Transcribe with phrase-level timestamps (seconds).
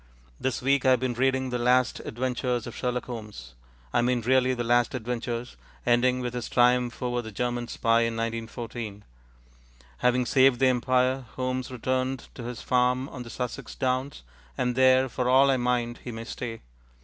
[0.39, 3.53] This week I have been reading the last adventures of Sherlock Holmes
[3.93, 8.15] I mean really the last adventures, ending with his triumph over the German spy in
[8.15, 9.03] 1914.
[9.99, 14.23] Having saved the Empire, Holmes returned to his farm on the Sussex downs,
[14.57, 16.61] and there, for all I mind, he may stay.